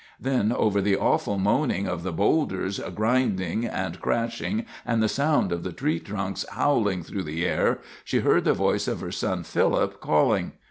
[0.19, 5.61] Then, over the awful moaning of the boulders grinding and crashing and the sound of
[5.61, 9.99] the tree trunks howling through the air, she heard the voice of her son, Phillip,
[10.01, 10.53] calling.